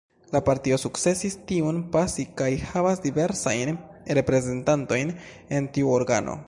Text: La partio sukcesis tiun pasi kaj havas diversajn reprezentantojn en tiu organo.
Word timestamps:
La 0.35 0.39
partio 0.45 0.77
sukcesis 0.83 1.35
tiun 1.51 1.83
pasi 1.97 2.25
kaj 2.41 2.49
havas 2.71 3.05
diversajn 3.05 3.75
reprezentantojn 4.21 5.17
en 5.59 5.75
tiu 5.77 5.99
organo. 5.99 6.39